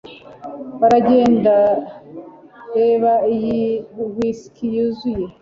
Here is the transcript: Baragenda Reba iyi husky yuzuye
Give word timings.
Baragenda 0.79 1.55
Reba 2.75 3.13
iyi 3.35 3.61
husky 4.19 4.65
yuzuye 4.75 5.25